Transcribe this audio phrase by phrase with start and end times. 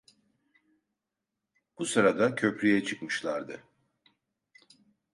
[1.77, 3.63] Bu sırada köprüye çıkmışlardı.